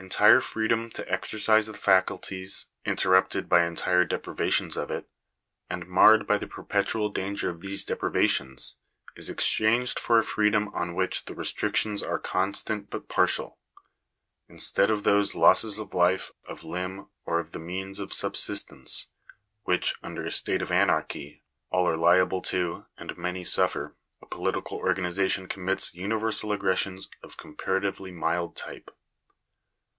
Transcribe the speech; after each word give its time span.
Entire 0.00 0.40
freedom 0.40 0.88
to 0.90 1.06
exercise 1.12 1.66
the 1.66 1.72
faculties, 1.72 2.66
inter 2.84 3.10
rupted 3.10 3.48
by 3.48 3.66
entire 3.66 4.04
deprivations 4.04 4.76
of 4.76 4.92
it, 4.92 5.08
and 5.68 5.88
marred 5.88 6.24
by 6.24 6.38
the 6.38 6.46
perpetual 6.46 7.08
danger 7.10 7.50
of 7.50 7.62
these 7.62 7.84
deprivations, 7.84 8.76
is 9.16 9.28
exchanged 9.28 9.98
for 9.98 10.16
a 10.16 10.22
freedom 10.22 10.68
on 10.68 10.94
which 10.94 11.24
the 11.24 11.34
restrictions 11.34 12.00
are 12.00 12.20
constant 12.20 12.90
but 12.90 13.08
partial. 13.08 13.58
Instead 14.48 14.88
of 14.88 15.02
those 15.02 15.34
losses 15.34 15.80
of 15.80 15.94
life, 15.94 16.30
of 16.48 16.62
limb, 16.62 17.08
or 17.24 17.40
of 17.40 17.50
the 17.50 17.58
means 17.58 17.98
of 17.98 18.12
subsistence, 18.14 19.08
which, 19.64 19.96
under 20.00 20.24
a 20.24 20.30
state 20.30 20.62
of 20.62 20.70
anarchy, 20.70 21.42
all 21.70 21.88
are 21.88 21.96
liable 21.96 22.40
to, 22.40 22.86
and 22.96 23.18
many 23.18 23.42
suffer, 23.42 23.96
a 24.22 24.26
political 24.26 24.78
organization 24.78 25.48
commits 25.48 25.92
universal 25.92 26.52
aggressions 26.52 27.08
of 27.20 27.32
a 27.32 27.36
comparatively 27.36 28.12
mild 28.12 28.54
type. 28.54 28.92